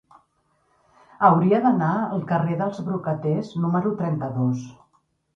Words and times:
Hauria 1.27 1.59
d'anar 1.65 1.89
al 2.15 2.23
carrer 2.31 2.57
dels 2.61 2.79
Brocaters 2.87 3.51
número 3.67 3.93
trenta-dos. 4.01 4.65